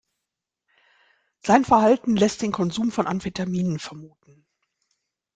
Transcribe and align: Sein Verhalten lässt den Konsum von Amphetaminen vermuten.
Sein 1.43 1.63
Verhalten 1.63 2.15
lässt 2.15 2.41
den 2.41 2.51
Konsum 2.51 2.91
von 2.91 3.05
Amphetaminen 3.05 3.77
vermuten. 3.77 4.47